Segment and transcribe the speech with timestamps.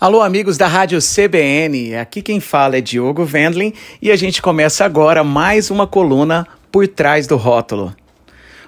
[0.00, 1.96] Alô, amigos da Rádio CBN.
[1.96, 6.86] Aqui quem fala é Diogo Vendlin e a gente começa agora mais uma coluna por
[6.86, 7.92] trás do rótulo.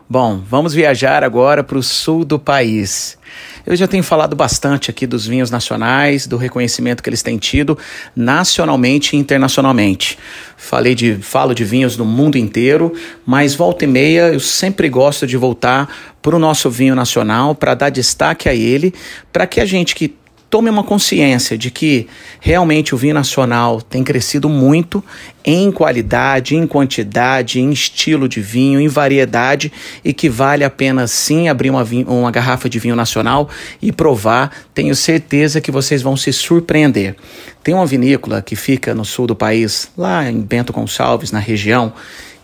[0.08, 3.16] Bom, vamos viajar agora para o sul do país.
[3.64, 7.78] Eu já tenho falado bastante aqui dos vinhos nacionais, do reconhecimento que eles têm tido
[8.16, 10.18] nacionalmente e internacionalmente.
[10.56, 12.92] Falei de, falo de vinhos do mundo inteiro,
[13.24, 15.88] mas volta e meia eu sempre gosto de voltar
[16.20, 18.92] para o nosso vinho nacional, para dar destaque a ele,
[19.32, 20.08] para que a gente que
[20.50, 22.08] tome uma consciência de que
[22.40, 25.02] realmente o vinho nacional tem crescido muito
[25.44, 29.72] em qualidade, em quantidade, em estilo de vinho, em variedade
[30.04, 33.48] e que vale a pena sim abrir uma, vinho, uma garrafa de vinho nacional
[33.80, 34.50] e provar.
[34.74, 37.14] Tenho certeza que vocês vão se surpreender.
[37.62, 41.92] Tem uma vinícola que fica no sul do país, lá em Bento Gonçalves, na região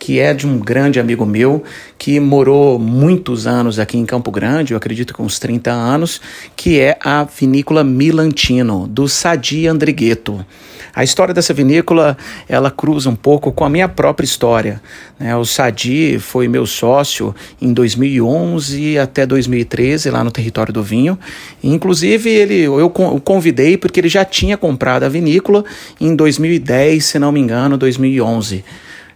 [0.06, 1.64] que é de um grande amigo meu
[1.98, 6.20] que morou muitos anos aqui em Campo Grande, eu acredito que uns 30 anos,
[6.54, 10.46] que é a vinícola Milantino, do Sadi Andrighetto.
[10.94, 12.16] A história dessa vinícola,
[12.48, 14.80] ela cruza um pouco com a minha própria história.
[15.18, 15.36] Né?
[15.36, 21.18] O Sadi foi meu sócio em 2011 até 2013, lá no território do vinho.
[21.64, 25.64] Inclusive, ele, eu o convidei porque ele já tinha comprado a vinícola
[26.00, 28.64] em 2010, se não me engano, 2011.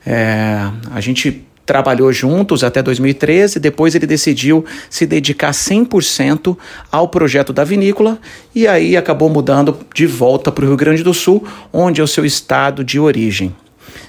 [0.04, 6.56] É, a gente trabalhou juntos até 2013, depois ele decidiu se dedicar 100%
[6.90, 8.18] ao projeto da vinícola
[8.52, 12.08] e aí acabou mudando de volta para o Rio Grande do Sul, onde é o
[12.08, 13.54] seu estado de origem.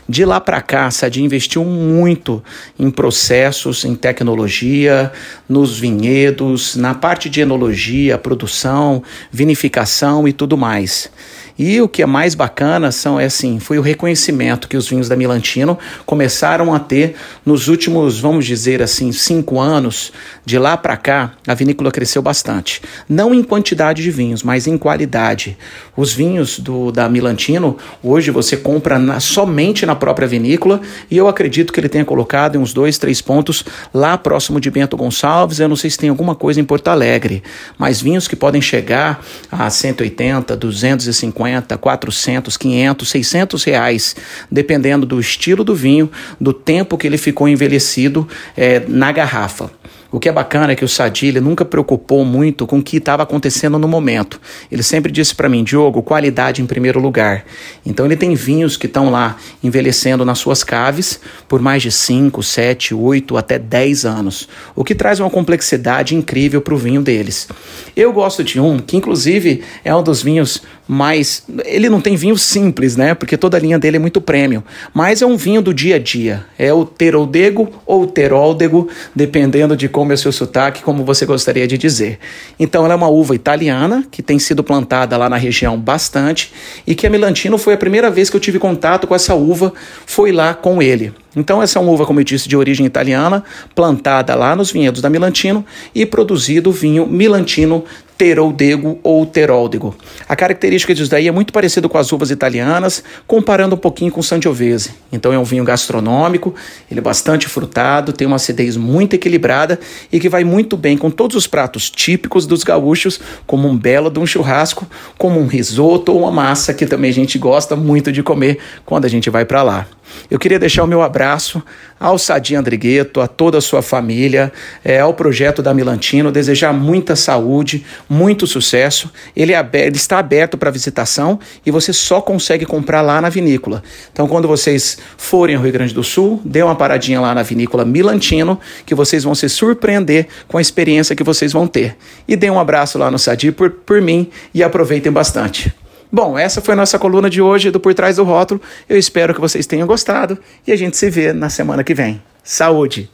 [0.09, 2.43] De lá para cá, a Sadi investiu muito
[2.77, 5.11] em processos, em tecnologia,
[5.47, 11.09] nos vinhedos, na parte de enologia, produção, vinificação e tudo mais.
[11.57, 15.09] E o que é mais bacana são é assim, foi o reconhecimento que os vinhos
[15.09, 20.11] da Milantino começaram a ter nos últimos, vamos dizer assim, cinco anos.
[20.45, 22.81] De lá para cá, a vinícola cresceu bastante.
[23.07, 25.57] Não em quantidade de vinhos, mas em qualidade.
[25.95, 31.27] Os vinhos do, da Milantino, hoje você compra na, somente na própria vinícola e eu
[31.27, 33.63] acredito que ele tenha colocado uns dois, três pontos
[33.93, 35.59] lá próximo de Bento Gonçalves.
[35.59, 37.43] Eu não sei se tem alguma coisa em Porto Alegre,
[37.77, 44.15] mas vinhos que podem chegar a 180, 250 50, 400, 500, 600 reais,
[44.49, 46.09] dependendo do estilo do vinho,
[46.39, 49.71] do tempo que ele ficou envelhecido é, na garrafa.
[50.11, 53.23] O que é bacana é que o Sadi nunca preocupou muito com o que estava
[53.23, 54.41] acontecendo no momento.
[54.69, 57.45] Ele sempre disse para mim, Diogo, qualidade em primeiro lugar.
[57.85, 62.43] Então ele tem vinhos que estão lá envelhecendo nas suas caves por mais de 5,
[62.43, 67.47] 7, 8 até 10 anos, o que traz uma complexidade incrível para o vinho deles.
[67.95, 71.43] Eu gosto de um que inclusive é um dos vinhos mais.
[71.63, 73.13] Ele não tem vinho simples, né?
[73.13, 74.61] Porque toda a linha dele é muito premium.
[74.93, 76.45] Mas é um vinho do dia a dia.
[76.59, 81.77] É o Teroldego ou Teroldego, dependendo de como é seu sotaque, como você gostaria de
[81.77, 82.19] dizer.
[82.59, 86.51] Então, ela é uma uva italiana que tem sido plantada lá na região bastante
[86.85, 89.71] e que a Milantino foi a primeira vez que eu tive contato com essa uva,
[90.05, 91.13] foi lá com ele.
[91.35, 93.43] Então, essa é uma uva, como eu disse, de origem italiana,
[93.73, 95.65] plantada lá nos vinhedos da Milantino
[95.95, 97.83] e produzido vinho Milantino
[98.21, 99.95] Teroldego ou Teroldego.
[100.29, 104.19] A característica disso daí é muito parecido com as uvas italianas, comparando um pouquinho com
[104.19, 104.91] o Sangiovese.
[105.11, 106.53] Então é um vinho gastronômico,
[106.91, 109.79] ele é bastante frutado, tem uma acidez muito equilibrada
[110.11, 114.11] e que vai muito bem com todos os pratos típicos dos gaúchos, como um belo
[114.11, 114.85] de um churrasco,
[115.17, 119.05] como um risoto ou uma massa que também a gente gosta muito de comer quando
[119.05, 119.87] a gente vai para lá.
[120.29, 121.61] Eu queria deixar o meu abraço
[121.99, 124.51] ao Sadi Andrigueto, a toda a sua família,
[124.83, 129.11] é, ao projeto da Milantino, desejar muita saúde, muito sucesso.
[129.35, 133.29] Ele, é aberto, ele está aberto para visitação e você só consegue comprar lá na
[133.29, 133.83] vinícola.
[134.11, 137.85] Então, quando vocês forem ao Rio Grande do Sul, dê uma paradinha lá na vinícola
[137.85, 141.95] Milantino, que vocês vão se surpreender com a experiência que vocês vão ter.
[142.27, 145.73] E dê um abraço lá no Sadi por, por mim e aproveitem bastante.
[146.11, 148.61] Bom, essa foi a nossa coluna de hoje do Por Trás do Rótulo.
[148.89, 152.21] Eu espero que vocês tenham gostado e a gente se vê na semana que vem.
[152.43, 153.09] Saúde!